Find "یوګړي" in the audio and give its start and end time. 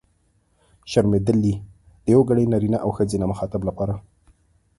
2.15-2.43